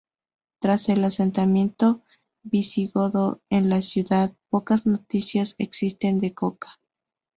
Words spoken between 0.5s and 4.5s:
Tras el asentamiento visigodo en la ciudad,